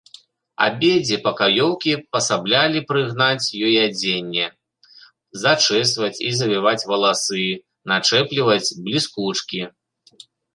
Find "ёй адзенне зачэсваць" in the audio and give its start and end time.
3.67-6.11